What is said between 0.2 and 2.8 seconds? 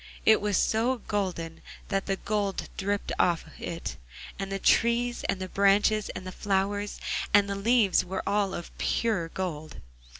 It was so golden that the gold